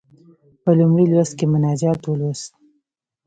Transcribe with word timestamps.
په 0.63 0.71
لومړي 0.79 1.05
لوست 1.11 1.33
کې 1.37 1.45
مناجات 1.53 2.01
ولوست. 2.03 2.51